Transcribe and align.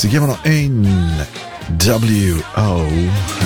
Si 0.00 0.08
chiamano 0.08 0.38
NWO 0.44 0.80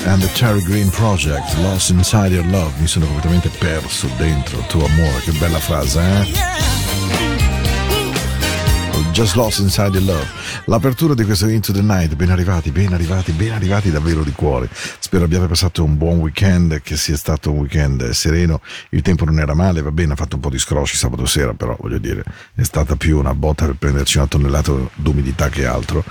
and 0.05 0.21
the 0.21 0.29
Terry 0.35 0.61
Green 0.61 0.89
Project, 0.89 1.53
Lost 1.57 1.89
Inside 1.89 2.33
Your 2.33 2.45
Love. 2.45 2.71
Mi 2.79 2.87
sono 2.87 3.07
completamente 3.07 3.49
perso 3.49 4.07
dentro 4.15 4.59
il 4.59 4.67
tuo 4.67 4.85
amore. 4.85 5.19
Che 5.19 5.33
bella 5.33 5.59
frase, 5.59 5.99
eh? 5.99 6.31
Just 9.11 9.35
Lost 9.35 9.59
Inside 9.59 9.97
Your 9.97 10.03
Love. 10.03 10.27
L'apertura 10.67 11.13
di 11.13 11.23
questo 11.25 11.47
Into 11.47 11.71
the 11.71 11.83
Night, 11.83 12.15
ben 12.15 12.31
arrivati, 12.31 12.71
ben 12.71 12.91
arrivati, 12.91 13.31
ben 13.33 13.51
arrivati 13.51 13.91
davvero 13.91 14.23
di 14.23 14.31
cuore. 14.31 14.67
Spero 14.71 15.25
abbiate 15.25 15.45
passato 15.45 15.83
un 15.83 15.95
buon 15.95 16.17
weekend, 16.17 16.81
che 16.81 16.97
sia 16.97 17.15
stato 17.15 17.51
un 17.51 17.59
weekend 17.59 18.09
sereno. 18.09 18.61
Il 18.89 19.03
tempo 19.03 19.25
non 19.25 19.37
era 19.37 19.53
male, 19.53 19.83
va 19.83 19.91
bene, 19.91 20.13
ha 20.13 20.15
fatto 20.15 20.37
un 20.37 20.41
po' 20.41 20.49
di 20.49 20.57
scrosci 20.57 20.97
sabato 20.97 21.27
sera, 21.27 21.53
però 21.53 21.77
voglio 21.79 21.99
dire, 21.99 22.23
è 22.55 22.63
stata 22.63 22.95
più 22.95 23.19
una 23.19 23.35
botta 23.35 23.65
per 23.65 23.75
prenderci 23.75 24.17
una 24.17 24.25
tonnellata 24.25 24.73
d'umidità 24.95 25.49
che 25.49 25.67
altro. 25.67 26.03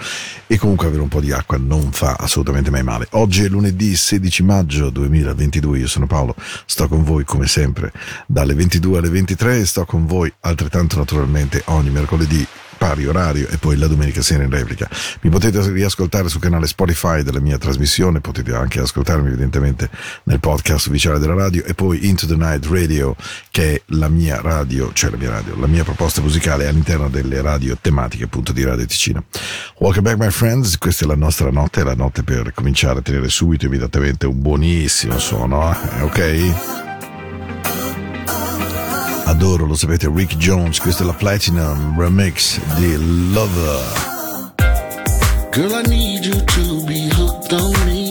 E 0.46 0.56
comunque 0.56 0.86
avere 0.86 1.02
un 1.02 1.08
po' 1.08 1.20
di 1.20 1.32
acqua 1.32 1.58
non 1.58 1.90
fa 1.90 2.14
assolutamente 2.14 2.70
mai 2.70 2.84
male. 2.84 3.08
Oggi 3.10 3.42
è 3.42 3.48
lunedì 3.48 3.96
16 3.96 4.44
maggio 4.44 4.88
2022, 4.90 5.78
io 5.80 5.88
sono 5.88 6.06
Paolo, 6.06 6.36
sto 6.64 6.86
con 6.86 7.02
voi 7.02 7.24
come 7.24 7.48
sempre 7.48 7.90
dalle 8.28 8.54
22 8.54 8.98
alle 8.98 9.08
23 9.08 9.58
e 9.58 9.66
sto 9.66 9.84
con 9.84 10.06
voi 10.06 10.32
altrettanto 10.40 10.96
naturalmente 10.96 11.60
ogni 11.66 11.90
mercoledì 11.90 12.46
pari 12.84 13.06
orario 13.06 13.48
e 13.48 13.56
poi 13.56 13.78
la 13.78 13.86
domenica 13.86 14.20
sera 14.20 14.42
in 14.42 14.50
replica. 14.50 14.86
Mi 15.22 15.30
potete 15.30 15.66
riascoltare 15.70 16.28
sul 16.28 16.42
canale 16.42 16.66
Spotify 16.66 17.22
della 17.22 17.40
mia 17.40 17.56
trasmissione, 17.56 18.20
potete 18.20 18.54
anche 18.54 18.78
ascoltarmi 18.78 19.28
evidentemente 19.28 19.88
nel 20.24 20.38
podcast 20.38 20.88
ufficiale 20.88 21.18
della 21.18 21.32
radio 21.32 21.64
e 21.64 21.72
poi 21.72 22.06
Into 22.06 22.26
the 22.26 22.36
Night 22.36 22.66
Radio 22.66 23.16
che 23.50 23.72
è 23.72 23.82
la 23.86 24.08
mia 24.08 24.38
radio, 24.42 24.92
cioè 24.92 25.10
la 25.10 25.16
mia 25.16 25.30
radio, 25.30 25.58
la 25.58 25.66
mia 25.66 25.82
proposta 25.82 26.20
musicale 26.20 26.66
all'interno 26.66 27.08
delle 27.08 27.40
radio 27.40 27.74
tematiche 27.80 28.24
appunto 28.24 28.52
di 28.52 28.62
Radio 28.62 28.84
Ticino. 28.84 29.24
Welcome 29.78 30.02
back 30.02 30.18
my 30.18 30.30
friends, 30.30 30.76
questa 30.76 31.06
è 31.06 31.08
la 31.08 31.16
nostra 31.16 31.50
notte, 31.50 31.82
la 31.84 31.94
notte 31.94 32.22
per 32.22 32.52
cominciare 32.52 32.98
a 32.98 33.02
tenere 33.02 33.30
subito 33.30 33.64
immediatamente 33.64 34.26
un 34.26 34.42
buonissimo 34.42 35.18
suono, 35.18 35.72
eh? 35.72 36.02
ok? 36.02 36.93
Adoro, 39.26 39.66
lo 39.66 39.74
sapete, 39.74 40.10
Rick 40.12 40.36
Jones, 40.36 40.78
questa 40.78 41.02
è 41.02 41.06
la 41.06 41.14
Platinum 41.14 41.98
Remix 41.98 42.60
di 42.76 42.96
Lover. 43.32 44.12
Girl, 45.50 45.72
I 45.72 45.82
need 45.88 46.24
you 46.24 46.44
to 46.44 46.84
be 46.84 47.08
hooked 47.14 47.52
on 47.52 47.72
me. 47.86 48.03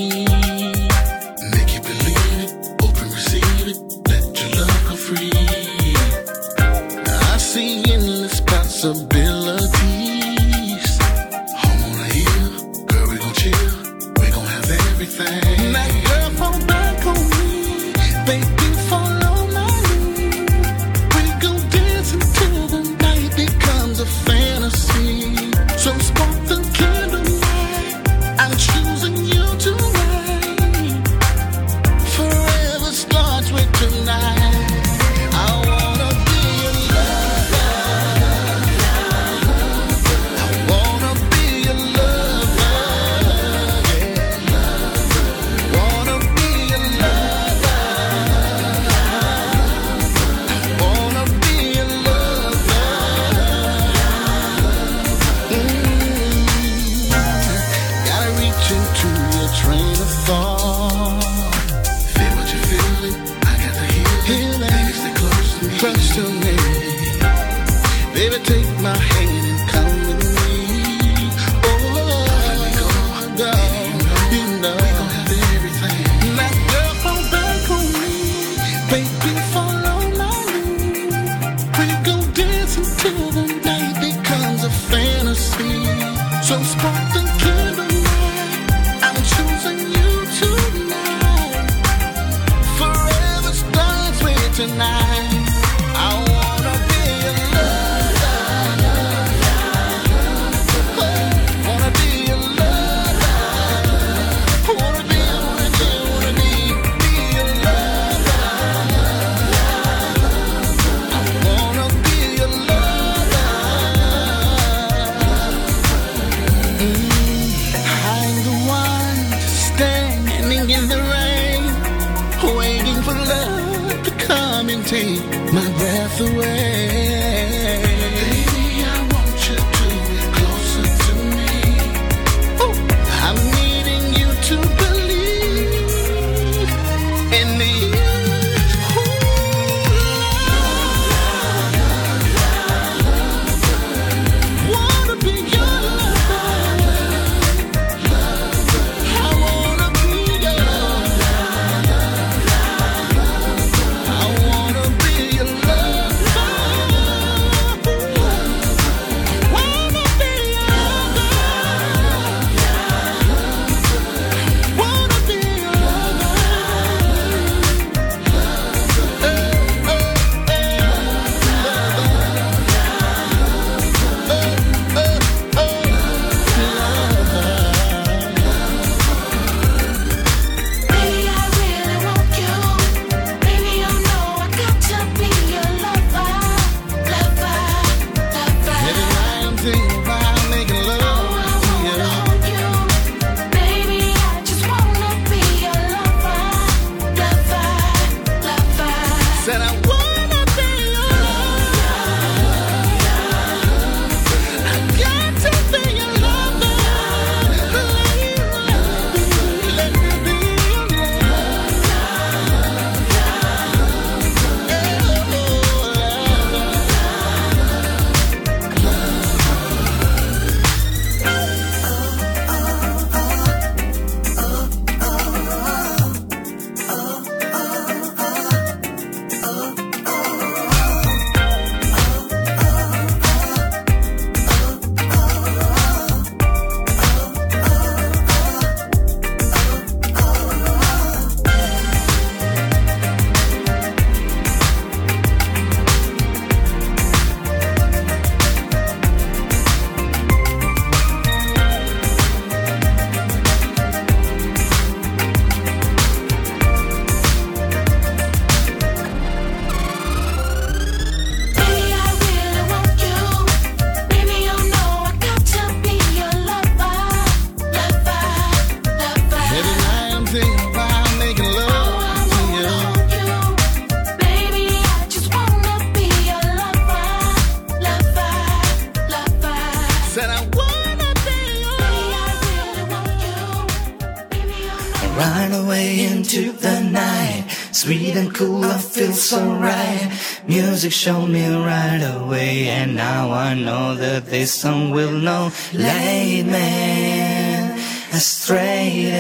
music 290.83 290.99
showed 290.99 291.27
me 291.27 291.47
right 291.47 292.03
away, 292.17 292.67
and 292.67 292.93
now 292.93 293.31
I 293.31 293.53
know 293.53 293.95
that 293.95 294.25
this 294.25 294.53
song 294.53 294.91
will 294.91 295.13
know. 295.13 295.49
Lead 295.71 296.45
me 296.45 297.71
astray. 298.11 299.13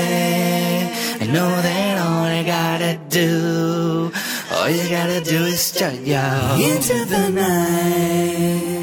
I 1.21 1.25
know 1.27 1.49
that 1.61 1.99
all 2.05 2.25
I 2.25 2.43
gotta 2.43 2.99
do, 3.07 4.11
all 4.51 4.69
you 4.69 4.89
gotta 4.89 5.21
do 5.21 5.45
is 5.45 5.71
just 5.71 6.01
yo 6.01 6.57
into 6.59 7.05
the 7.05 7.29
night. 7.29 8.82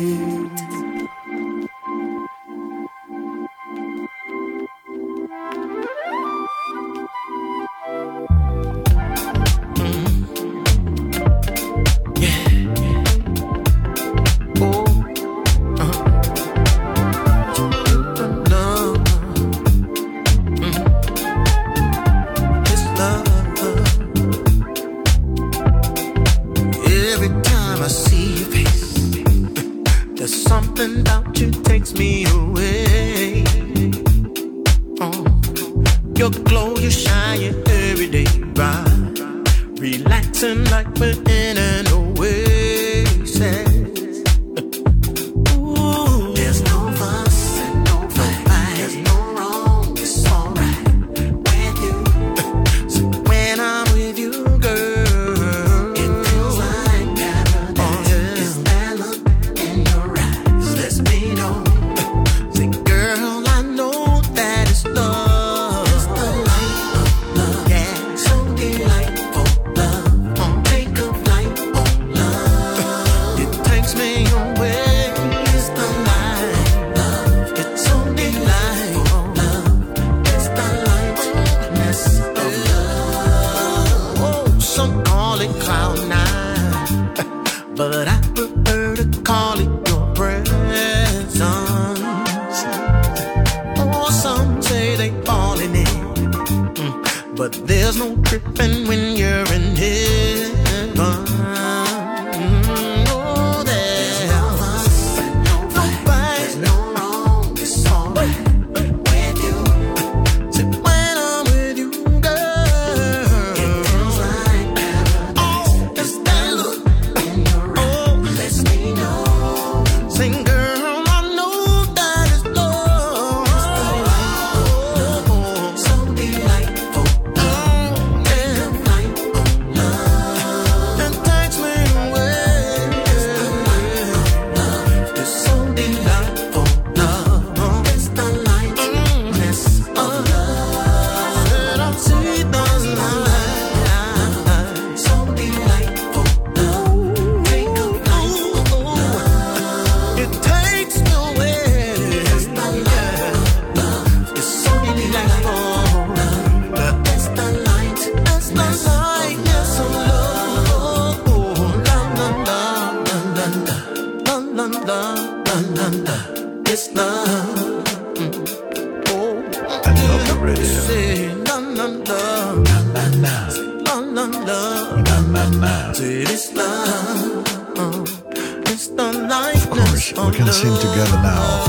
Sing 180.60 180.76
together 180.76 181.16
now. 181.22 181.64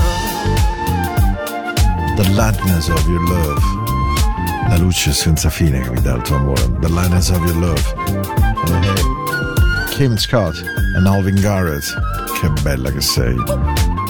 The 2.17 2.29
lightness 2.35 2.89
of 2.89 3.07
your 3.07 3.23
love. 3.23 3.63
La 4.67 4.77
luce 4.77 5.13
senza 5.13 5.49
fine 5.49 5.79
che 5.79 5.89
mi 5.91 6.01
dà 6.01 6.15
il 6.15 6.21
tuo 6.23 6.35
amore. 6.35 6.61
The 6.81 6.89
lightness 6.89 7.29
of 7.29 7.39
your 7.45 7.55
love. 7.55 7.81
Hey. 8.67 9.95
Kim 9.95 10.17
Scott 10.17 10.55
e 10.55 11.07
Alvin 11.07 11.39
Garrett. 11.39 11.85
Che 12.41 12.49
bella 12.63 12.91
che 12.91 12.99
sei. 12.99 13.35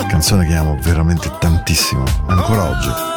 Canzone 0.09 0.47
che 0.47 0.55
amo 0.55 0.75
veramente 0.81 1.31
tantissimo. 1.39 2.03
Ancora 2.25 2.69
oggi. 2.71 3.10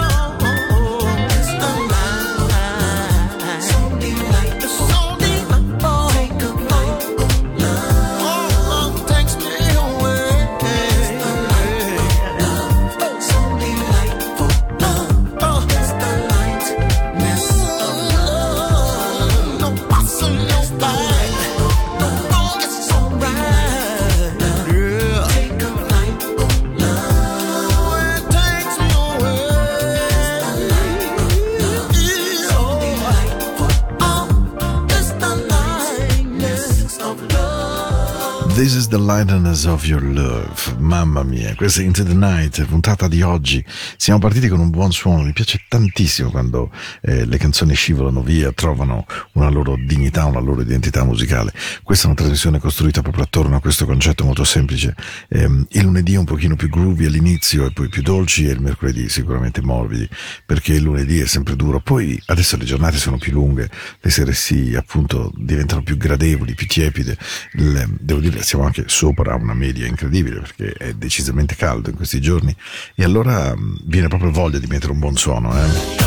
Lightness 39.05 39.67
of 39.67 39.85
your 39.85 40.03
love. 40.03 40.77
Mamma 40.79 41.23
mia, 41.25 41.55
questa 41.55 41.83
è 41.83 41.85
Into 41.85 42.05
the 42.05 42.15
Night, 42.15 42.65
puntata 42.65 43.07
di 43.07 43.21
oggi. 43.21 43.63
Siamo 43.99 44.19
partiti 44.19 44.49
con 44.49 44.61
un 44.61 44.71
buon 44.71 44.93
suono. 44.93 45.25
Mi 45.25 45.35
piace 45.35 45.61
tantissimo 45.69 46.31
quando 46.31 46.71
eh, 47.03 47.27
le 47.27 47.37
canzoni 47.37 47.75
scivolano 47.75 48.23
via, 48.23 48.51
trovano 48.53 49.05
una 49.35 49.49
loro 49.49 49.77
dignità, 49.79 50.25
una 50.25 50.41
loro 50.41 50.61
identità 50.61 51.05
musicale. 51.05 51.53
Questa 51.83 52.05
è 52.05 52.07
una 52.07 52.17
trasmissione 52.17 52.59
costruita 52.59 53.03
proprio 53.03 53.25
attorno 53.25 53.57
a 53.57 53.61
questo 53.61 53.87
concetto 53.87 54.25
molto 54.25 54.45
semplice. 54.45 54.95
Ehm, 55.29 55.67
il 55.71 55.83
lunedì 55.83 56.17
un 56.17 56.25
pochino 56.25 56.57
più 56.57 56.69
groovy 56.69 57.07
all'inizio 57.07 57.67
e 57.67 57.73
poi 57.73 57.89
più 57.89 58.03
dolci 58.03 58.47
e 58.49 58.53
il 58.53 58.61
mercoledì 58.61 59.09
sicuramente 59.09 59.61
morbidi, 59.61 60.09
perché 60.45 60.75
il 60.75 60.83
lunedì 60.83 61.21
è 61.21 61.27
sempre 61.27 61.57
duro. 61.57 61.81
Poi 61.81 62.21
adesso 62.27 62.57
le 62.57 62.65
giornate 62.65 62.97
sono 62.97 63.19
più 63.19 63.33
lunghe, 63.33 63.69
le 64.01 64.11
sere 64.11 64.33
si 64.33 64.75
appunto 64.77 65.33
diventano 65.37 65.83
più 65.83 65.97
gradevoli, 65.97 66.55
più 66.55 66.67
tiepide. 66.67 67.17
Il- 67.55 67.97
devo 68.01 68.21
dire 68.21 68.43
siamo 68.43 68.65
anche 68.65 68.85
sopra 68.87 69.35
una 69.35 69.55
media 69.55 69.87
incredibile 69.87 70.41
perché 70.41 70.73
è 70.73 70.93
decisamente 70.95 71.55
caldo 71.57 71.91
in 71.91 71.97
questi 71.97 72.21
giorni 72.21 72.55
e 72.95 73.05
allora 73.05 73.55
viene 73.85 74.09
proprio 74.09 74.31
voglia 74.31 74.59
di 74.59 74.67
mettere 74.67 74.93
un 74.93 74.99
buon 74.99 75.17
suono. 75.17 75.53
Eh? 75.57 76.04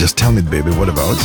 Just 0.00 0.16
tell 0.16 0.32
me 0.32 0.40
baby, 0.40 0.70
what 0.70 0.88
about? 0.88 1.18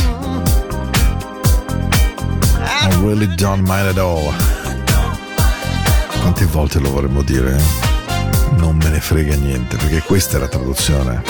I 2.60 2.90
really 3.00 3.26
don't 3.36 3.62
mind 3.62 3.88
at 3.88 3.96
all. 3.96 4.34
Quante 6.20 6.44
volte 6.44 6.78
lo 6.78 6.90
vorremmo 6.90 7.22
dire? 7.22 7.58
Non 8.58 8.76
me 8.76 8.90
ne 8.90 9.00
frega 9.00 9.34
niente 9.34 9.78
perché 9.78 10.02
questa 10.02 10.36
è 10.36 10.40
la 10.40 10.48
traduzione. 10.48 11.22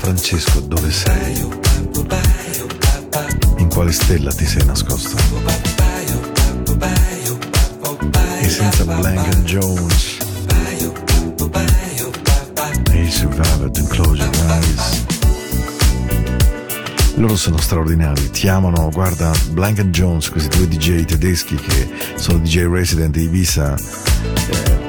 Francesco, 0.00 0.60
dove 0.60 0.90
sei? 0.90 1.46
In 3.58 3.68
quale 3.68 3.92
stella 3.92 4.32
ti 4.32 4.46
sei 4.46 4.64
nascosto? 4.64 5.16
E 8.40 8.48
senza 8.48 8.84
Blank 8.84 9.42
Jones 9.42 10.18
e 12.92 13.00
il 13.02 13.10
Survivor 13.10 13.70
to 13.70 13.84
Close 13.84 14.22
Your 14.22 14.34
Eyes. 14.48 15.04
Loro 17.16 17.36
sono 17.36 17.58
straordinari, 17.58 18.30
ti 18.30 18.48
amano, 18.48 18.90
guarda, 18.90 19.32
Blank 19.50 19.82
Jones, 19.90 20.28
questi 20.28 20.56
due 20.56 20.68
DJ 20.68 21.04
tedeschi 21.04 21.54
che 21.56 21.88
sono 22.16 22.38
DJ 22.38 22.66
resident 22.66 23.16
di 23.16 23.22
Ibiza, 23.24 23.74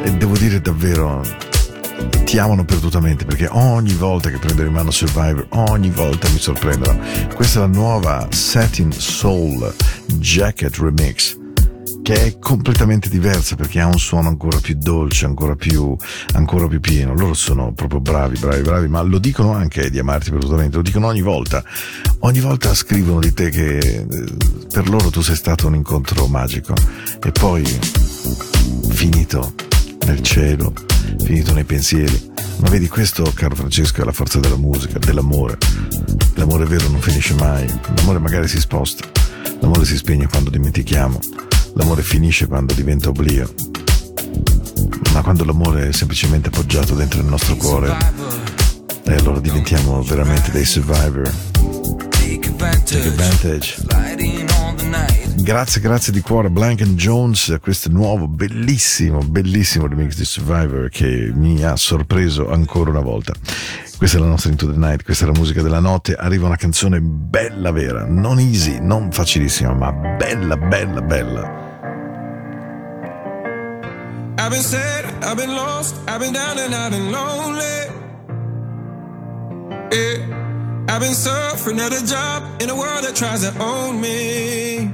e 0.08 0.12
devo 0.12 0.38
dire 0.38 0.62
davvero, 0.62 1.22
ti 2.24 2.40
amano 2.40 2.64
perdutamente 2.64 3.26
perché 3.26 3.50
ogni 3.52 3.94
volta 3.94 4.30
che 4.30 4.38
prendo 4.38 4.64
in 4.64 4.72
mano 4.72 4.90
Survivor, 4.90 5.46
ogni 5.50 5.90
volta 5.90 6.30
mi 6.30 6.40
sorprendono. 6.40 6.98
Questa 7.36 7.60
è 7.60 7.62
la 7.64 7.68
nuova 7.68 8.26
Satin 8.32 8.90
Soul 8.94 9.74
Jacket 10.06 10.78
Remix 10.78 11.38
che 12.02 12.26
è 12.26 12.40
completamente 12.40 13.10
diversa 13.10 13.58
perché 13.58 13.82
ha 13.82 13.88
un 13.88 14.00
suono 14.00 14.30
ancora 14.30 14.60
più 14.62 14.76
dolce, 14.78 15.26
ancora 15.26 15.56
più, 15.56 15.94
ancora 16.36 16.68
più 16.68 16.80
pieno. 16.80 17.14
Loro 17.14 17.34
sono 17.34 17.74
proprio 17.74 18.00
bravi, 18.00 18.40
bravi, 18.40 18.62
bravi, 18.62 18.88
ma 18.88 19.02
lo 19.02 19.18
dicono 19.18 19.52
anche 19.52 19.90
di 19.90 20.00
amarti 20.00 20.30
perdutamente, 20.30 20.78
lo 20.78 20.84
dicono 20.84 21.08
ogni 21.08 21.22
volta. 21.22 21.62
Ogni 22.20 22.40
volta 22.40 22.74
scrivono 22.74 23.20
di 23.20 23.34
te 23.34 23.50
che 23.50 23.78
eh, 23.78 24.06
per 24.72 24.88
loro 24.88 25.10
tu 25.10 25.20
sei 25.20 25.36
stato 25.36 25.68
un 25.68 25.76
incontro 25.76 26.28
magico 26.28 26.74
e 27.22 27.32
poi 27.34 27.66
finito 28.90 29.67
nel 30.08 30.22
cielo, 30.22 30.74
finito 31.24 31.54
nei 31.54 31.66
pensieri. 31.66 32.32
Ma 32.60 32.70
vedi, 32.70 32.88
questo, 32.88 33.30
caro 33.36 33.56
Francesco, 33.56 34.02
è 34.02 34.06
la 34.06 34.12
forza 34.12 34.40
della 34.40 34.56
musica, 34.56 34.98
dell'amore. 34.98 35.58
L'amore 36.36 36.66
vero 36.66 36.88
non 36.88 37.02
finisce 37.02 37.34
mai, 37.34 37.68
l'amore 37.96 38.20
magari 38.20 38.48
si 38.48 38.60
sposta, 38.60 39.06
l'amore 39.60 39.86
si 39.86 39.98
spegne 39.98 40.28
quando 40.28 40.50
dimentichiamo, 40.50 41.20
l'amore 41.76 42.02
finisce 42.02 42.48
quando 42.48 42.74
diventa 42.74 43.10
oblio. 43.10 43.54
Ma 45.14 45.22
quando 45.22 45.44
l'amore 45.44 45.90
è 45.90 45.92
semplicemente 45.92 46.48
appoggiato 46.48 46.96
dentro 46.96 47.20
il 47.20 47.28
nostro 47.28 47.56
cuore, 47.56 47.96
e 49.04 49.14
allora 49.14 49.40
diventiamo 49.40 50.02
veramente 50.04 50.52
dei 50.52 50.66
survivor. 50.66 51.30
Take 52.10 53.08
advantage. 53.08 53.76
Grazie, 55.48 55.80
grazie 55.80 56.12
di 56.12 56.20
cuore 56.22 56.50
Blank 56.50 56.84
Jones 56.96 57.50
a 57.50 57.60
questo 57.60 57.90
nuovo 57.90 58.28
bellissimo, 58.28 59.20
bellissimo 59.20 59.88
remix 59.88 60.16
di 60.16 60.26
Survivor 60.26 60.90
che 60.90 61.32
mi 61.34 61.64
ha 61.64 61.76
sorpreso 61.76 62.52
ancora 62.52 62.90
una 62.90 63.00
volta. 63.00 63.34
Questa 63.98 64.18
è 64.18 64.20
la 64.20 64.28
nostra 64.28 64.52
Into 64.52 64.70
the 64.70 64.78
Night, 64.78 65.04
questa 65.04 65.24
è 65.24 65.28
la 65.28 65.38
musica 65.38 65.62
della 65.62 65.80
notte. 65.80 66.16
Arriva 66.16 66.48
una 66.48 66.58
canzone 66.58 67.00
bella 67.00 67.72
vera, 67.72 68.06
non 68.06 68.40
easy, 68.40 68.80
non 68.80 69.12
facilissima, 69.12 69.74
ma 69.74 69.92
bella, 69.92 70.58
bella, 70.58 71.02
bella. 71.02 71.66
I've 74.38 74.50
been 74.50 74.62
sad, 74.62 75.06
I've 75.24 75.36
been 75.36 75.56
lost, 75.56 75.96
I've 76.08 76.20
been 76.20 76.34
down 76.34 76.58
and 76.60 76.74
I've 76.74 76.92
been 76.92 77.10
lonely. 77.10 77.88
Yeah. 79.92 80.47
I've 80.90 81.02
been 81.02 81.14
suffering 81.14 81.80
at 81.80 81.92
a 81.92 82.06
job 82.06 82.62
in 82.62 82.70
a 82.70 82.76
world 82.76 83.04
that 83.04 83.16
tries 83.16 83.42
to 83.42 83.52
own 83.62 84.00
me. 84.00 84.90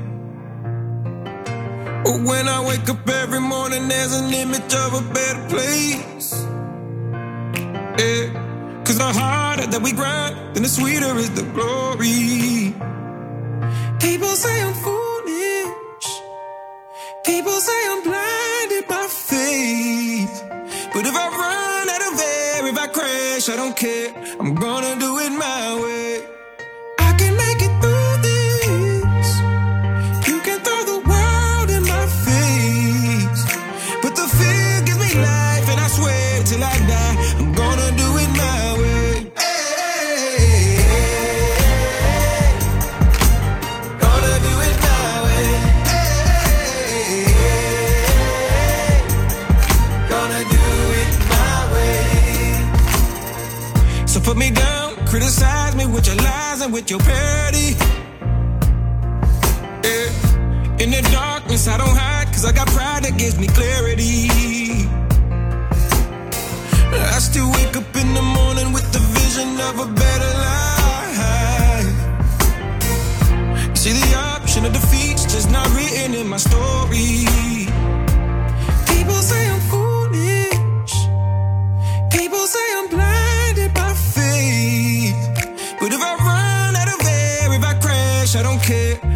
But 2.03 2.21
when 2.23 2.47
I 2.47 2.65
wake 2.67 2.89
up 2.89 3.08
every 3.08 3.39
morning, 3.39 3.88
there's 3.88 4.13
an 4.13 4.34
image 4.34 4.73
of 4.73 4.93
a 4.95 5.13
better 5.13 5.47
place. 5.49 6.34
Yeah. 7.99 8.82
Cause 8.84 8.97
the 8.97 9.12
harder 9.13 9.67
that 9.67 9.82
we 9.82 9.91
grind, 9.91 10.36
then 10.56 10.63
the 10.63 10.69
sweeter 10.69 11.15
is 11.17 11.29
the 11.32 11.43
glory. 11.53 12.73
People 13.99 14.36
say 14.36 14.62
I'm 14.62 14.73
foolish. 14.73 16.10
People 17.23 17.58
say 17.67 17.79
I'm 17.91 18.03
blinded 18.03 18.88
by 18.88 19.06
faith. 19.08 20.43
But 20.93 21.06
if 21.06 21.15
I 21.15 21.42
I 23.49 23.58
don't 23.58 23.75
care. 23.75 24.13
I'm 24.39 24.56
gonna 24.56 24.97
do 24.99 25.19
it 25.19 25.32
my 25.32 25.82
way. 25.82 25.92
With 55.93 56.08
your 56.08 56.15
lies 56.15 56.62
and 56.62 56.73
with 56.73 56.89
your 56.89 56.99
parody. 56.99 57.75
Yeah. 59.84 60.82
In 60.82 60.89
the 60.89 61.08
darkness, 61.12 61.67
I 61.67 61.77
don't 61.77 61.95
hide, 61.95 62.27
cause 62.27 62.45
I 62.45 62.51
got 62.51 62.67
pride 62.69 63.03
that 63.03 63.15
gives 63.17 63.38
me 63.38 63.47
clarity. 63.47 64.29
I 67.15 67.19
still 67.19 67.49
wake 67.51 67.77
up 67.77 67.95
in 67.95 68.13
the 68.13 68.21
morning 68.21 68.73
with 68.73 68.91
the 68.91 68.99
vision 69.17 69.60
of 69.69 69.79
a 69.86 69.88
better 69.93 70.32
life. 70.49 71.88
See 73.77 73.93
the 73.93 74.15
option 74.17 74.65
of 74.65 74.73
defeat's 74.73 75.23
just 75.25 75.51
not 75.51 75.67
written 75.75 76.15
in 76.15 76.27
my 76.27 76.38
story. 76.38 77.27
People 78.89 79.19
say 79.29 79.47
I'm 79.53 79.62
foolish. 79.69 80.95
People 82.12 82.47
say 82.47 82.65
I'm 82.77 82.89
blinded 82.89 83.12
don't 88.43 88.62
care. 88.62 89.12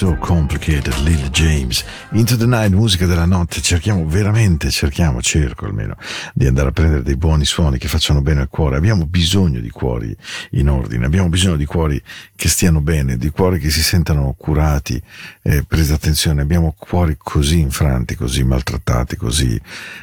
So 0.00 0.16
complicated, 0.16 0.94
Lil 1.04 1.28
James. 1.28 1.84
Into 2.12 2.34
the 2.34 2.46
night, 2.46 2.72
musica 2.72 3.04
della 3.04 3.26
notte. 3.26 3.60
Cerchiamo 3.60 4.06
veramente, 4.06 4.70
cerchiamo, 4.70 5.20
cerco 5.20 5.66
almeno, 5.66 5.94
di 6.32 6.46
andare 6.46 6.70
a 6.70 6.72
prendere 6.72 7.02
dei 7.02 7.16
buoni 7.16 7.44
suoni 7.44 7.76
che 7.76 7.86
facciano 7.86 8.22
bene 8.22 8.40
al 8.40 8.48
cuore. 8.48 8.78
Abbiamo 8.78 9.04
bisogno 9.04 9.60
di 9.60 9.68
cuori 9.68 10.16
in 10.52 10.70
ordine, 10.70 11.04
abbiamo 11.04 11.28
bisogno 11.28 11.56
di 11.56 11.66
cuori 11.66 12.02
che 12.34 12.48
stiano 12.48 12.80
bene, 12.80 13.18
di 13.18 13.28
cuori 13.28 13.58
che 13.58 13.68
si 13.68 13.82
sentano 13.82 14.34
curati, 14.38 14.98
eh, 15.42 15.64
presi 15.68 15.92
attenzione. 15.92 16.40
Abbiamo 16.40 16.74
cuori 16.78 17.16
così 17.18 17.58
infranti, 17.58 18.14
così 18.14 18.42
maltrattati, 18.42 19.16
così, 19.16 19.60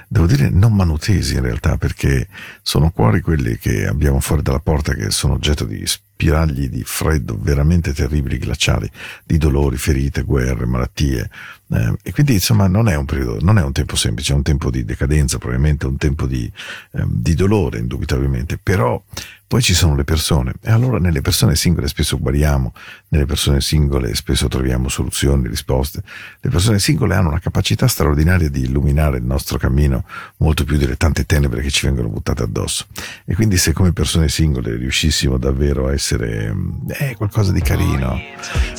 devo 0.08 0.28
dire, 0.28 0.52
non 0.52 0.76
manutesi 0.76 1.34
in 1.34 1.42
realtà, 1.42 1.78
perché 1.78 2.28
sono 2.62 2.92
cuori 2.92 3.22
quelli 3.22 3.58
che 3.58 3.88
abbiamo 3.88 4.20
fuori 4.20 4.44
dalla 4.44 4.60
porta 4.60 4.94
che 4.94 5.10
sono 5.10 5.34
oggetto 5.34 5.66
di 5.66 5.84
spiragli 6.18 6.68
di 6.68 6.82
freddo 6.84 7.38
veramente 7.40 7.94
terribili, 7.94 8.40
glaciali, 8.40 8.90
di 9.24 9.38
dolori, 9.38 9.78
ferite, 9.78 10.24
guerre, 10.24 10.66
malattie. 10.66 11.30
Eh, 11.70 11.94
e 12.02 12.12
quindi 12.12 12.34
insomma 12.34 12.66
non 12.68 12.88
è 12.88 12.96
un 12.96 13.06
periodo, 13.06 13.38
non 13.42 13.60
è 13.60 13.62
un 13.62 13.72
tempo 13.72 13.96
semplice, 13.96 14.34
è 14.34 14.36
un 14.36 14.42
tempo 14.42 14.72
di 14.72 14.84
decadenza, 14.84 15.38
probabilmente 15.38 15.86
un 15.86 15.98
tempo 15.98 16.26
di, 16.26 16.52
ehm, 16.94 17.08
di 17.08 17.36
dolore, 17.36 17.78
indubitabilmente, 17.78 18.58
però 18.58 19.02
poi 19.48 19.62
ci 19.62 19.74
sono 19.74 19.96
le 19.96 20.04
persone 20.04 20.56
e 20.62 20.72
allora 20.72 20.98
nelle 20.98 21.22
persone 21.22 21.56
singole 21.56 21.88
spesso 21.88 22.20
guariamo, 22.20 22.74
nelle 23.10 23.26
persone 23.26 23.62
singole 23.62 24.14
spesso 24.14 24.50
troviamo 24.50 24.90
soluzioni, 24.90 25.48
risposte. 25.48 26.04
Le 26.42 26.50
persone 26.50 26.80
singole 26.80 27.16
hanno 27.16 27.30
una 27.30 27.40
capacità 27.40 27.88
straordinaria 27.88 28.50
di 28.50 28.64
illuminare 28.64 29.20
il 29.20 29.24
nostro 29.24 29.58
cammino 29.58 30.04
molto 30.38 30.66
più 30.66 30.76
delle 30.78 30.98
tante 30.98 31.26
tenebre 31.26 31.62
che 31.62 31.70
ci 31.70 31.86
vengono 31.86 32.10
buttate 32.10 32.44
addosso. 32.44 32.88
E 33.24 33.36
quindi 33.36 33.56
se 33.56 33.72
come 33.72 33.94
persone 33.94 34.28
singole 34.28 34.76
riuscissimo 34.76 35.38
davvero 35.38 35.88
a 35.88 35.94
essere 35.94 36.54
eh, 36.90 37.16
qualcosa 37.16 37.54
di 37.54 37.62
carino, 37.62 38.20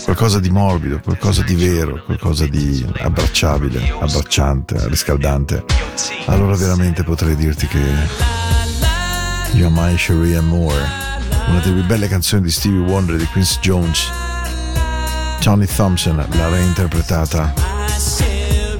qualcosa 0.04 0.38
di 0.38 0.50
morbido, 0.50 1.00
qualcosa 1.00 1.42
di 1.44 1.54
vero, 1.54 2.02
qualcosa 2.04 2.46
di 2.46 2.86
abbracciabile, 2.98 3.94
abbracciante, 4.00 4.86
riscaldante, 4.88 5.64
allora 6.26 6.56
veramente 6.56 7.04
potrei 7.04 7.36
dirti 7.36 7.66
che 7.66 8.67
My 9.54 9.94
Cherie 9.96 10.36
Amour, 10.36 10.72
una 11.48 11.60
delle 11.60 11.74
più 11.74 11.84
belle 11.84 12.08
canzoni 12.08 12.42
di 12.42 12.50
Stevie 12.50 12.80
Wonder 12.80 13.16
di 13.16 13.24
Quincy 13.26 13.58
Jones. 13.60 14.10
Tony 15.40 15.66
Thompson 15.66 16.16
l'ha 16.16 16.48
reinterpretata. 16.48 17.52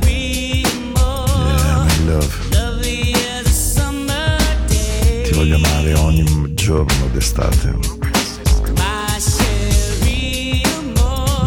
Yeah, 0.04 1.84
my 1.84 2.04
love. 2.06 2.28
Ti 5.24 5.32
voglio 5.34 5.56
amare 5.56 5.94
ogni 5.94 6.54
giorno 6.54 7.06
d'estate. 7.12 7.78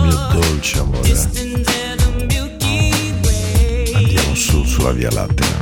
Mio 0.02 0.28
dolce 0.32 0.80
amore. 0.80 1.30
Andiamo 3.94 4.36
su 4.36 4.64
sulla 4.64 4.92
via 4.92 5.12
Lattea. 5.12 5.61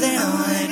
You 0.00 0.12
know 0.12 0.67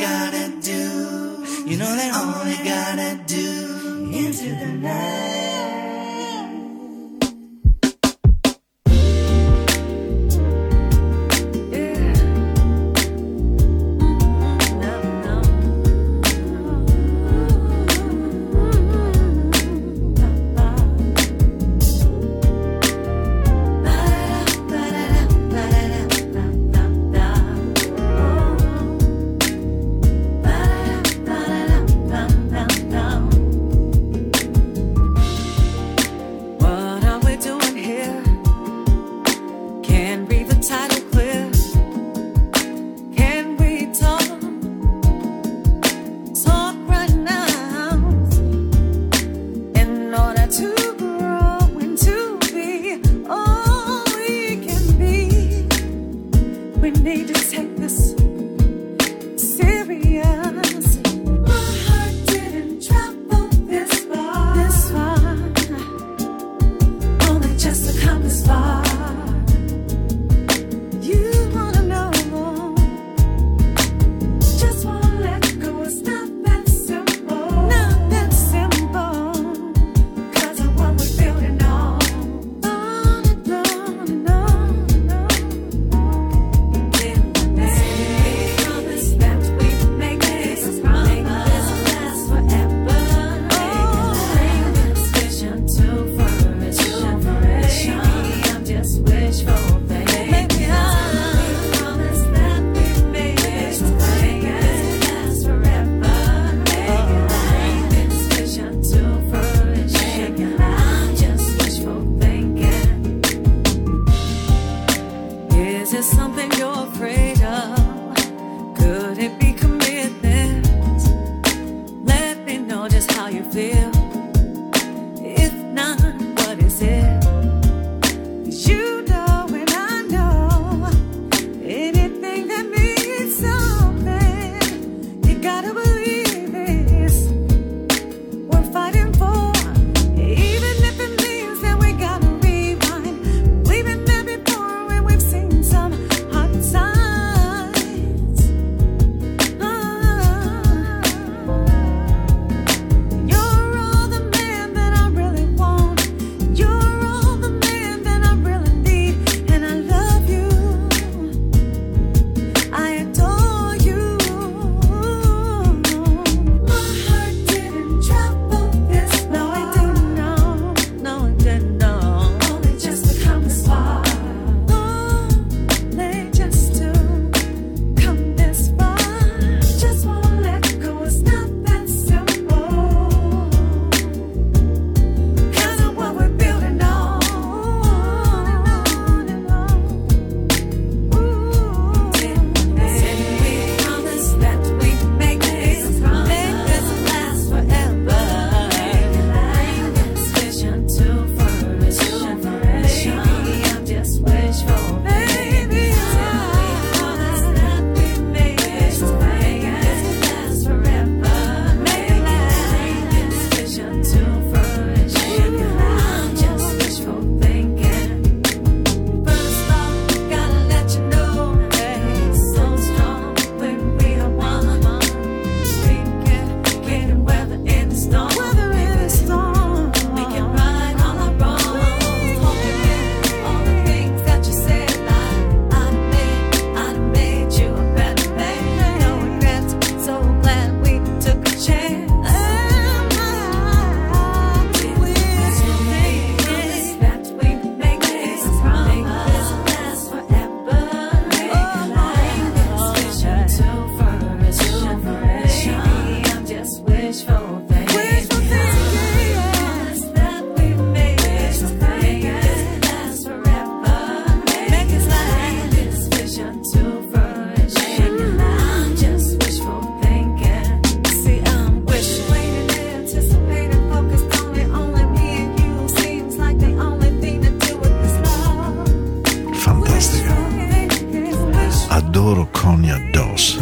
adoro 282.16 282.48
Konya 282.50 282.98
Doss 283.12 283.58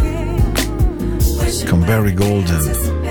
con 1.69 1.81
Barry 1.81 2.13
Golden 2.13 3.04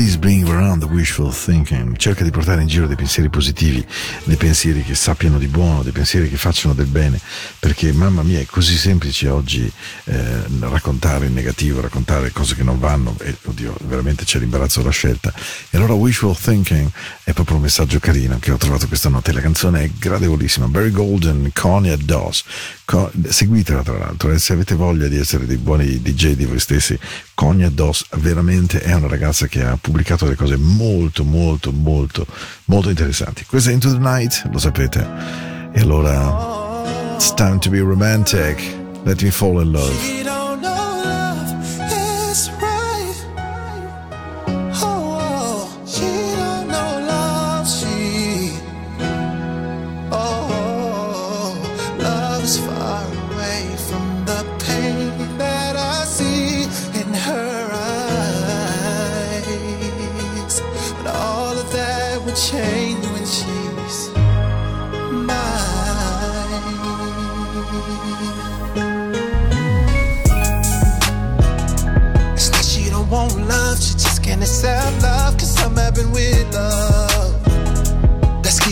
Please 0.00 0.16
bring 0.16 0.48
around 0.48 0.80
the 0.80 0.88
wishful 0.88 1.30
thinking. 1.30 1.94
Cerca 1.98 2.24
di 2.24 2.30
portare 2.30 2.62
in 2.62 2.68
giro 2.68 2.86
dei 2.86 2.96
pensieri 2.96 3.28
positivi, 3.28 3.86
dei 4.24 4.36
pensieri 4.36 4.82
che 4.82 4.94
sappiano 4.94 5.36
di 5.36 5.46
buono, 5.46 5.82
dei 5.82 5.92
pensieri 5.92 6.30
che 6.30 6.38
facciano 6.38 6.72
del 6.72 6.86
bene, 6.86 7.20
perché 7.58 7.92
mamma 7.92 8.22
mia 8.22 8.40
è 8.40 8.46
così 8.46 8.78
semplice 8.78 9.28
oggi 9.28 9.70
eh, 10.04 10.42
raccontare 10.60 11.26
il 11.26 11.32
negativo, 11.32 11.82
raccontare 11.82 12.30
cose 12.32 12.54
che 12.54 12.62
non 12.62 12.78
vanno 12.78 13.14
e 13.20 13.36
oddio, 13.44 13.76
veramente 13.84 14.24
c'è 14.24 14.38
l'imbarazzo 14.38 14.78
della 14.78 14.90
scelta. 14.90 15.34
E 15.68 15.76
allora 15.76 15.92
wishful 15.92 16.34
thinking 16.34 16.90
è 17.22 17.34
proprio 17.34 17.56
un 17.56 17.62
messaggio 17.62 17.98
carino 17.98 18.38
che 18.38 18.52
ho 18.52 18.56
trovato 18.56 18.88
questa 18.88 19.10
notte. 19.10 19.32
La 19.32 19.42
canzone 19.42 19.82
è 19.82 19.90
gradevolissima. 19.98 20.66
Barry 20.66 20.92
Golden, 20.92 21.50
Connie 21.52 21.98
Doss. 21.98 22.44
Co- 22.86 23.12
seguitela 23.28 23.82
tra 23.82 23.98
l'altro, 23.98 24.32
eh, 24.32 24.38
se 24.38 24.54
avete 24.54 24.74
voglia 24.74 25.08
di 25.08 25.18
essere 25.18 25.44
dei 25.44 25.58
buoni 25.58 26.00
DJ 26.00 26.36
di 26.36 26.46
voi 26.46 26.58
stessi, 26.58 26.98
Konya 27.40 27.70
Doss 27.70 28.04
veramente 28.16 28.82
è 28.82 28.92
una 28.92 29.08
ragazza 29.08 29.46
che 29.46 29.64
ha 29.64 29.78
pubblicato 29.80 30.24
delle 30.26 30.36
cose 30.36 30.58
molto 30.58 31.24
molto 31.24 31.72
molto 31.72 32.26
molto 32.66 32.90
interessanti. 32.90 33.46
Questa 33.46 33.70
è 33.70 33.72
Into 33.72 33.90
the 33.90 33.98
Night, 33.98 34.46
lo 34.52 34.58
sapete. 34.58 35.08
E 35.72 35.80
allora 35.80 37.14
it's 37.14 37.32
time 37.32 37.58
to 37.60 37.70
be 37.70 37.80
romantic. 37.80 38.60
Let 39.04 39.22
me 39.22 39.30
fall 39.30 39.62
in 39.62 39.70
love. 39.70 40.39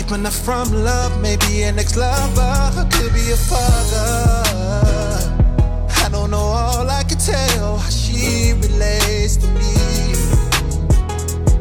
Keeping 0.09 0.25
her 0.25 0.31
from 0.31 0.73
love, 0.73 1.21
maybe 1.21 1.63
an 1.63 1.79
ex 1.79 1.97
lover, 1.97 2.89
could 2.93 3.13
be 3.13 3.31
a 3.31 3.37
father. 3.37 4.49
I 6.05 6.09
don't 6.11 6.31
know, 6.31 6.39
all 6.39 6.89
I 6.89 7.03
can 7.05 7.19
tell 7.19 7.77
how 7.77 7.91
she 7.91 8.53
relates 8.55 9.37
to 9.37 9.47
me. 9.49 10.15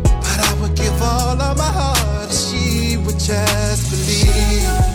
But 0.04 0.39
I 0.39 0.58
would 0.62 0.76
give 0.76 1.02
all 1.02 1.41
of 1.41 1.58
my 1.58 1.64
heart 1.64 2.30
if 2.30 2.38
she 2.38 2.98
would 2.98 3.20
just 3.20 3.91
believe. 3.91 4.87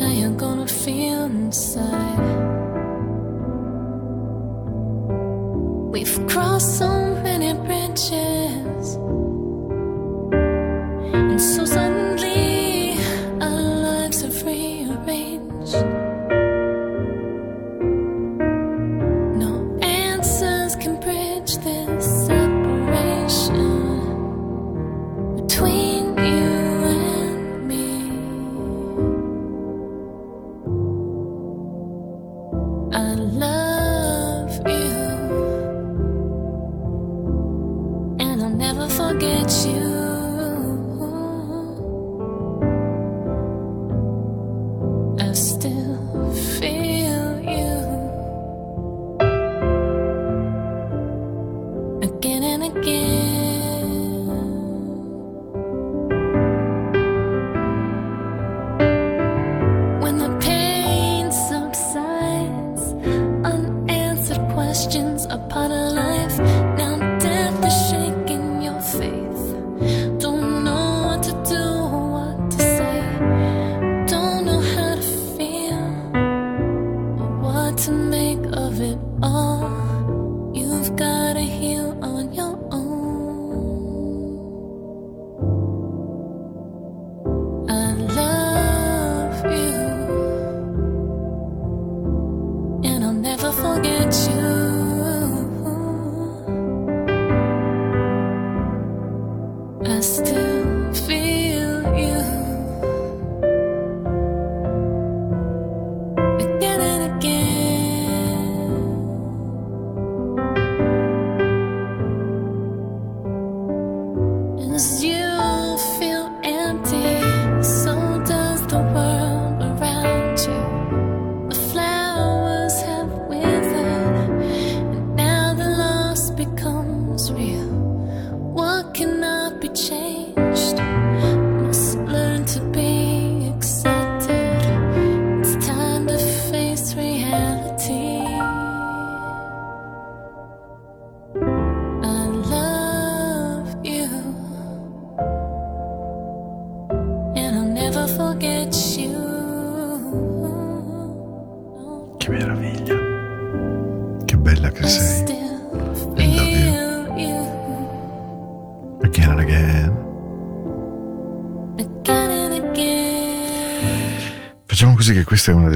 How 0.00 0.10
you're 0.10 0.38
gonna 0.46 0.66
feel 0.66 1.24
inside. 1.24 2.20
We've 5.92 6.16
crossed 6.26 6.78
so 6.78 6.90
many 7.26 7.52
bridges, 7.66 8.79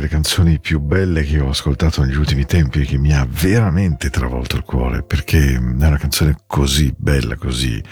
delle 0.04 0.08
canzoni 0.08 0.60
più 0.60 0.80
belle 0.80 1.22
che 1.22 1.40
ho 1.40 1.48
ascoltato 1.48 2.02
negli 2.02 2.16
ultimi 2.16 2.44
tempi 2.44 2.82
e 2.82 2.84
che 2.84 2.98
mi 2.98 3.12
ha 3.12 3.26
veramente 3.28 4.10
travolto 4.10 4.56
il 4.56 4.62
cuore 4.62 5.02
perché 5.02 5.54
è 5.54 5.56
una 5.56 5.96
canzone 5.96 6.36
così 6.46 6.94
bella 6.96 7.36
così 7.36 7.82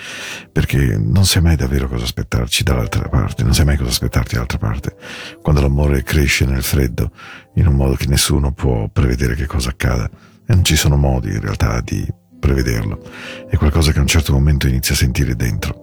perché 0.51 0.97
non 0.99 1.25
sai 1.25 1.43
mai 1.43 1.57
davvero 1.57 1.89
cosa 1.89 2.05
aspettarci 2.05 2.63
dall'altra 2.63 3.09
parte, 3.09 3.45
non 3.45 3.55
sai 3.55 3.65
mai 3.65 3.77
cosa 3.77 3.91
aspettarti 3.91 4.33
dall'altra 4.33 4.59
parte 4.59 4.97
quando 5.41 5.61
l'amore 5.61 6.03
cresce 6.03 6.45
nel 6.45 6.63
freddo 6.63 7.11
in 7.55 7.67
un 7.67 7.75
modo 7.75 7.95
che 7.95 8.07
nessuno 8.07 8.53
può 8.53 8.89
prevedere 8.89 9.35
che 9.35 9.47
cosa 9.47 9.71
accada 9.71 10.05
e 10.47 10.55
non 10.55 10.65
ci 10.65 10.77
sono 10.77 10.97
modi 10.97 11.31
in 11.31 11.41
realtà 11.41 11.81
di 11.81 12.07
prevederlo. 12.39 13.01
È 13.49 13.57
qualcosa 13.57 13.93
che 13.93 13.99
a 13.99 14.03
un 14.03 14.09
certo 14.09 14.33
momento 14.33 14.67
inizia 14.67 14.95
a 14.95 14.99
sentire 14.99 15.37
dentro. 15.37 15.83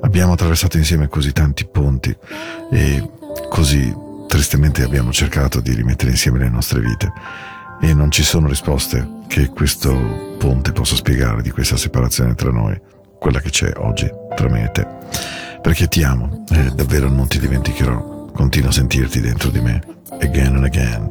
Abbiamo 0.00 0.32
attraversato 0.32 0.78
insieme 0.78 1.06
così 1.06 1.32
tanti 1.32 1.68
ponti 1.68 2.16
e 2.70 3.10
così 3.50 4.06
tristemente 4.28 4.84
abbiamo 4.84 5.10
cercato 5.10 5.60
di 5.60 5.72
rimettere 5.72 6.10
insieme 6.10 6.38
le 6.38 6.50
nostre 6.50 6.80
vite 6.80 7.10
e 7.80 7.94
non 7.94 8.10
ci 8.10 8.22
sono 8.22 8.46
risposte 8.46 9.16
che 9.26 9.48
questo 9.48 10.36
ponte 10.38 10.72
possa 10.72 10.94
spiegare 10.94 11.42
di 11.42 11.50
questa 11.50 11.76
separazione 11.76 12.34
tra 12.34 12.50
noi, 12.50 12.78
quella 13.18 13.40
che 13.40 13.50
c'è 13.50 13.72
oggi 13.76 14.08
tra 14.36 14.48
me 14.48 14.64
e 14.64 14.70
te. 14.70 14.86
Perché 15.60 15.88
ti 15.88 16.02
amo 16.02 16.44
e 16.50 16.70
davvero 16.74 17.08
non 17.08 17.26
ti 17.26 17.38
dimenticherò, 17.38 18.26
continuo 18.32 18.68
a 18.68 18.72
sentirti 18.72 19.20
dentro 19.20 19.50
di 19.50 19.60
me, 19.60 19.82
again 20.20 20.54
and 20.54 20.64
again. 20.64 21.10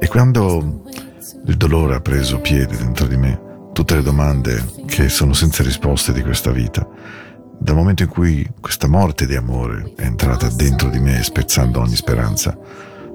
E 0.00 0.08
quando 0.08 0.82
il 1.46 1.56
dolore 1.56 1.96
ha 1.96 2.00
preso 2.00 2.40
piede 2.40 2.76
dentro 2.76 3.06
di 3.06 3.16
me, 3.16 3.40
tutte 3.72 3.94
le 3.94 4.02
domande 4.02 4.64
che 4.86 5.08
sono 5.08 5.32
senza 5.34 5.62
risposte 5.62 6.12
di 6.12 6.22
questa 6.22 6.50
vita, 6.50 6.86
dal 7.58 7.74
momento 7.74 8.04
in 8.04 8.08
cui 8.08 8.48
questa 8.60 8.86
morte 8.86 9.26
di 9.26 9.34
amore 9.34 9.92
è 9.96 10.02
entrata 10.02 10.48
dentro 10.48 10.88
di 10.88 11.00
me 11.00 11.22
spezzando 11.22 11.80
ogni 11.80 11.96
speranza, 11.96 12.56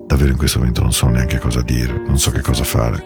davvero 0.05 0.31
in 0.31 0.37
questo 0.37 0.59
momento 0.59 0.81
non 0.81 0.91
so 0.91 1.07
neanche 1.07 1.39
cosa 1.39 1.61
dire, 1.61 2.03
non 2.05 2.19
so 2.19 2.29
che 2.31 2.41
cosa 2.41 2.63
fare, 2.63 3.05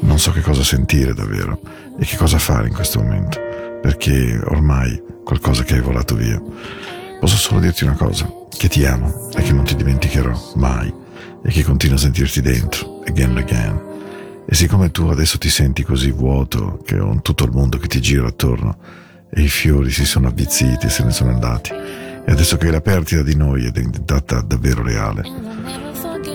non 0.00 0.18
so 0.18 0.32
che 0.32 0.40
cosa 0.40 0.62
sentire 0.62 1.14
davvero 1.14 1.60
e 1.98 2.04
che 2.04 2.16
cosa 2.16 2.38
fare 2.38 2.68
in 2.68 2.74
questo 2.74 3.00
momento, 3.00 3.38
perché 3.80 4.40
ormai 4.46 5.00
qualcosa 5.24 5.62
che 5.62 5.76
è 5.76 5.80
volato 5.80 6.14
via. 6.14 6.40
Posso 7.20 7.36
solo 7.36 7.60
dirti 7.60 7.84
una 7.84 7.94
cosa, 7.94 8.28
che 8.48 8.68
ti 8.68 8.84
amo 8.84 9.30
e 9.34 9.42
che 9.42 9.52
non 9.52 9.64
ti 9.64 9.76
dimenticherò 9.76 10.52
mai 10.56 10.92
e 11.44 11.50
che 11.50 11.62
continuo 11.62 11.96
a 11.96 12.00
sentirti 12.00 12.40
dentro, 12.40 13.02
again 13.06 13.30
and 13.30 13.38
again. 13.38 13.80
E 14.46 14.54
siccome 14.54 14.90
tu 14.90 15.06
adesso 15.06 15.38
ti 15.38 15.50
senti 15.50 15.84
così 15.84 16.10
vuoto 16.10 16.80
che 16.84 16.98
ho 16.98 17.20
tutto 17.22 17.44
il 17.44 17.52
mondo 17.52 17.78
che 17.78 17.86
ti 17.86 18.00
gira 18.00 18.26
attorno 18.26 18.76
e 19.34 19.40
i 19.40 19.48
fiori 19.48 19.90
si 19.90 20.04
sono 20.04 20.28
avvizziti 20.28 20.86
e 20.86 20.90
se 20.90 21.04
ne 21.04 21.10
sono 21.10 21.30
andati, 21.30 21.72
e 21.72 22.30
adesso 22.30 22.58
che 22.58 22.70
la 22.70 22.82
perdita 22.82 23.22
di 23.22 23.34
noi 23.34 23.64
è 23.64 23.70
diventata 23.70 24.42
davvero 24.42 24.82
reale, 24.82 25.22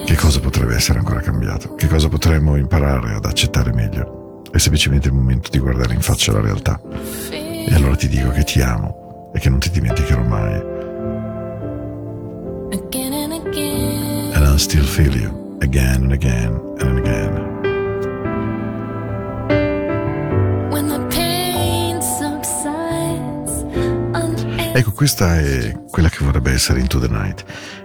che 0.06 0.16
cosa 0.16 0.40
potrebbe 0.40 0.74
essere 0.76 0.98
ancora 0.98 1.20
cambiato? 1.20 1.76
Che 1.76 1.88
cosa 1.88 2.10
potremmo 2.10 2.56
imparare 2.56 3.14
ad 3.14 3.26
accettare 3.26 3.72
meglio? 3.72 4.42
È 4.52 4.58
semplicemente 4.58 5.10
il 5.10 5.14
momento 5.14 5.50
di 5.52 5.60
guardare 5.60 5.94
in 5.94 6.02
faccia 6.02 6.32
la 6.32 6.42
realtà. 6.42 6.82
E 7.30 7.74
allora 7.74 7.96
ti 7.96 8.08
dico 8.08 8.30
che 8.32 8.44
ti 8.44 8.62
amo 8.62 9.32
e 9.34 9.40
che 9.40 9.50
non 9.50 9.60
ti 9.60 9.70
dimenticherò 9.70 10.24
mai. 10.24 10.76
And 14.34 14.46
I'll 14.46 14.58
still 14.58 14.86
feel 14.86 15.14
you 15.16 15.58
again 15.62 16.04
and 16.04 16.12
again 16.14 16.60
and 16.80 16.98
again. 16.98 17.27
Ecco, 24.78 24.92
questa 24.92 25.40
è 25.40 25.76
quella 25.90 26.08
che 26.08 26.24
vorrebbe 26.24 26.52
essere 26.52 26.80
Into 26.80 27.00
the 27.00 27.08
Night, 27.08 27.44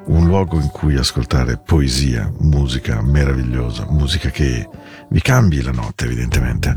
un 0.09 0.27
luogo 0.27 0.61
in 0.61 0.69
cui 0.69 0.95
ascoltare 0.99 1.57
poesia, 1.57 2.31
musica 2.41 3.01
meravigliosa, 3.01 3.87
musica 3.89 4.29
che 4.29 4.69
vi 5.09 5.23
cambi 5.23 5.63
la 5.63 5.71
notte 5.71 6.05
evidentemente, 6.05 6.77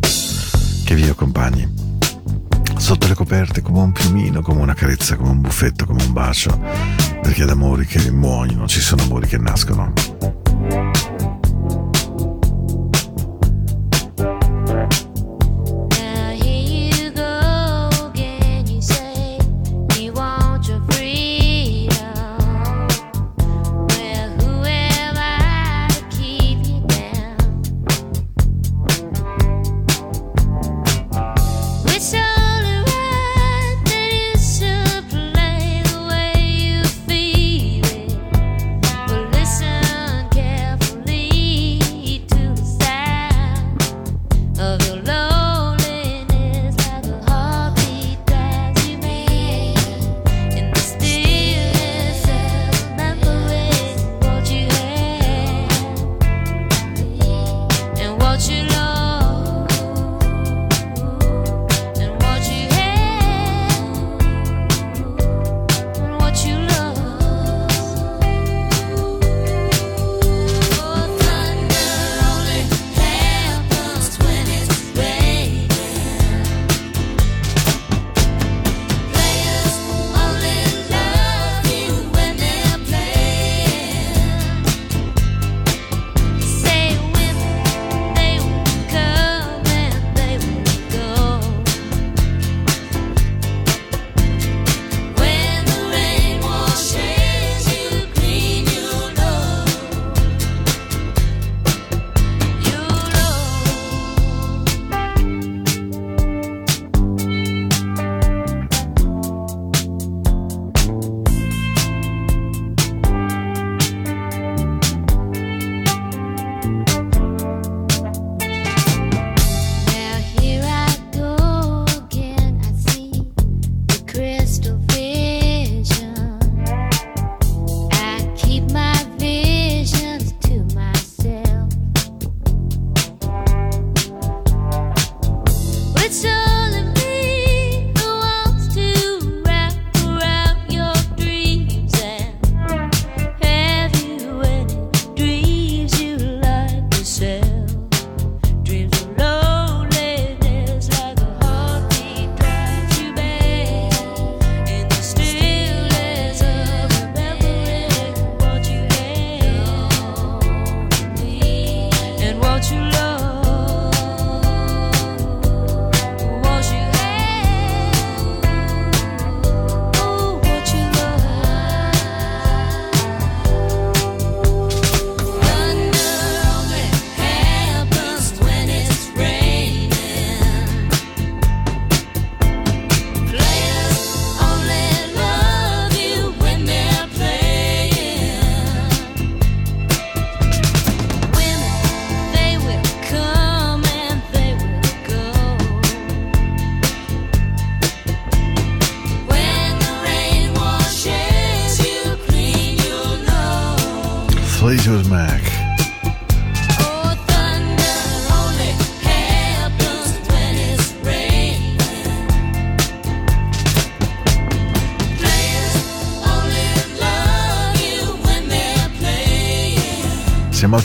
che 0.85 0.95
vi 0.95 1.09
accompagni 1.09 1.69
sotto 2.77 3.07
le 3.07 3.13
coperte 3.13 3.61
come 3.61 3.79
un 3.79 3.91
piumino, 3.91 4.41
come 4.41 4.61
una 4.61 4.73
carezza, 4.73 5.17
come 5.17 5.31
un 5.31 5.41
buffetto, 5.41 5.83
come 5.83 6.01
un 6.01 6.13
bacio, 6.13 6.57
perché 7.21 7.43
ad 7.43 7.49
amori 7.49 7.85
che 7.85 8.09
muoiono 8.09 8.69
ci 8.69 8.79
sono 8.79 9.03
amori 9.03 9.27
che 9.27 9.37
nascono. 9.37 9.91
Of 44.65 44.94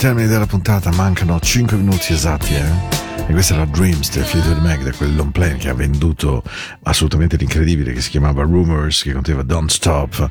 termine 0.01 0.29
della 0.29 0.47
puntata, 0.47 0.91
mancano 0.93 1.39
5 1.39 1.77
minuti 1.77 2.15
esatti, 2.15 2.55
eh? 2.55 3.29
E 3.29 3.33
questa 3.33 3.55
la 3.55 3.67
Dreams 3.67 4.11
del 4.11 4.25
Fleetwood 4.25 4.63
Mac, 4.63 4.83
da 4.83 4.93
quel 4.93 5.15
long 5.15 5.31
play 5.31 5.59
che 5.59 5.69
ha 5.69 5.75
venduto 5.75 6.43
assolutamente 6.85 7.37
l'incredibile, 7.37 7.93
che 7.93 8.01
si 8.01 8.09
chiamava 8.09 8.43
Rumors, 8.43 9.03
che 9.03 9.13
conteneva 9.13 9.43
Don't 9.43 9.71
Stop. 9.71 10.31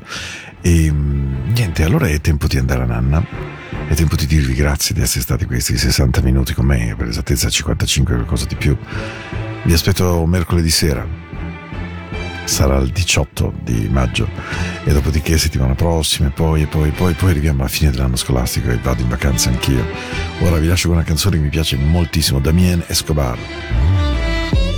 E 0.60 0.90
mm, 0.90 1.52
niente, 1.52 1.84
allora 1.84 2.08
è 2.08 2.20
tempo 2.20 2.48
di 2.48 2.58
andare 2.58 2.82
a 2.82 2.86
nanna. 2.86 3.24
È 3.86 3.94
tempo 3.94 4.16
di 4.16 4.26
dirvi 4.26 4.54
grazie 4.54 4.92
di 4.92 5.02
essere 5.02 5.20
stati 5.20 5.46
questi 5.46 5.78
60 5.78 6.20
minuti 6.20 6.52
con 6.52 6.66
me, 6.66 6.96
per 6.98 7.06
esattezza 7.06 7.48
55 7.48 8.14
qualcosa 8.14 8.46
di 8.46 8.56
più. 8.56 8.76
Vi 9.62 9.72
aspetto 9.72 10.26
mercoledì 10.26 10.70
sera. 10.70 11.19
Sarà 12.44 12.78
il 12.78 12.90
18 12.90 13.52
di 13.62 13.88
maggio 13.90 14.28
e 14.84 14.92
dopodiché 14.92 15.38
settimana 15.38 15.74
prossima 15.74 16.28
e 16.28 16.30
poi 16.30 16.62
e 16.62 16.66
poi 16.66 16.88
e 16.88 16.92
poi 16.92 17.14
poi 17.14 17.30
arriviamo 17.30 17.60
alla 17.60 17.68
fine 17.68 17.90
dell'anno 17.90 18.16
scolastico 18.16 18.70
e 18.70 18.78
vado 18.82 19.02
in 19.02 19.08
vacanza 19.08 19.50
anch'io. 19.50 19.84
Ora 20.40 20.56
vi 20.58 20.66
lascio 20.66 20.88
con 20.88 20.96
una 20.96 21.06
canzone 21.06 21.36
che 21.36 21.42
mi 21.42 21.48
piace 21.48 21.76
moltissimo, 21.76 22.40
Damien 22.40 22.82
Escobar. 22.86 23.38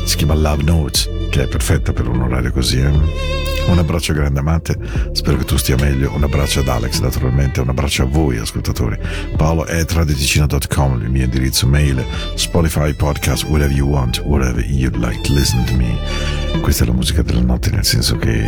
Si 0.05 0.17
chiama 0.17 0.35
Love 0.35 0.63
Notes, 0.65 1.09
che 1.31 1.45
è 1.45 1.47
perfetta 1.49 1.93
per 1.93 2.09
un 2.09 2.21
orario 2.21 2.53
così. 2.53 2.81
eh. 2.81 3.41
Un 3.69 3.79
abbraccio 3.79 4.13
grande 4.13 4.41
amate, 4.41 4.77
spero 5.13 5.37
che 5.39 5.45
tu 5.45 5.57
stia 5.57 5.77
meglio. 5.77 6.13
Un 6.13 6.25
abbraccio 6.25 6.61
ad 6.61 6.69
Alex, 6.69 6.99
naturalmente, 7.01 7.61
un 7.61 7.69
abbraccio 7.69 8.03
a 8.03 8.07
voi, 8.07 8.37
ascoltatori. 8.37 8.99
Paolo 9.37 9.65
è 9.65 9.85
traditicino.com, 9.85 11.03
il 11.03 11.11
mio 11.11 11.25
indirizzo 11.25 11.69
mail, 11.69 12.05
Spotify, 12.35 12.93
podcast, 12.93 13.45
whatever 13.45 13.75
you 13.75 13.89
want, 13.89 14.19
whatever 14.25 14.61
you'd 14.65 14.97
like 14.97 15.21
to 15.23 15.33
listen 15.33 15.65
to 15.65 15.75
me. 15.75 16.42
Questa 16.61 16.85
è 16.85 16.87
la 16.87 16.93
musica 16.93 17.23
della 17.23 17.41
notte, 17.41 17.71
nel 17.71 17.85
senso 17.85 18.17
che 18.17 18.45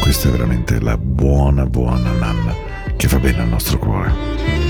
questa 0.00 0.28
è 0.28 0.30
veramente 0.30 0.80
la 0.80 0.96
buona, 0.96 1.66
buona 1.66 2.12
nanna 2.12 2.54
che 2.96 3.08
fa 3.08 3.18
bene 3.18 3.42
al 3.42 3.48
nostro 3.48 3.78
cuore. 3.78 4.63